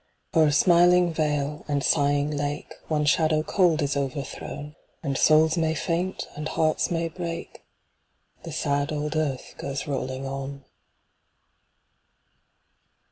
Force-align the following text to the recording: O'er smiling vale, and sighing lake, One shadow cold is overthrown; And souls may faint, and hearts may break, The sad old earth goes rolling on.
O'er 0.33 0.49
smiling 0.49 1.13
vale, 1.13 1.63
and 1.67 1.83
sighing 1.83 2.31
lake, 2.35 2.73
One 2.87 3.05
shadow 3.05 3.43
cold 3.43 3.83
is 3.83 3.95
overthrown; 3.95 4.75
And 5.03 5.15
souls 5.15 5.59
may 5.59 5.75
faint, 5.75 6.27
and 6.35 6.47
hearts 6.47 6.89
may 6.89 7.07
break, 7.07 7.61
The 8.41 8.51
sad 8.51 8.91
old 8.91 9.15
earth 9.15 9.53
goes 9.59 9.85
rolling 9.85 10.25
on. 10.25 10.65